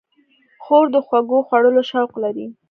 [0.63, 2.45] خور د خوږو خوړلو شوق لري.